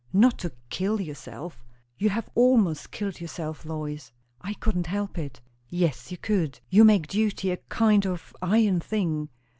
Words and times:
"Not 0.13 0.39
to 0.39 0.51
kill 0.71 0.99
yourself. 0.99 1.63
You 1.95 2.09
have 2.09 2.27
almost 2.33 2.89
killed 2.89 3.21
yourself, 3.21 3.65
Lois." 3.65 4.11
"I 4.41 4.55
couldn't 4.55 4.87
help 4.87 5.19
it." 5.19 5.41
"Yes, 5.69 6.09
you 6.11 6.17
could. 6.17 6.59
You 6.71 6.83
make 6.83 7.05
duty 7.05 7.51
a 7.51 7.57
kind 7.69 8.07
of 8.07 8.35
iron 8.41 8.79
thing." 8.79 9.29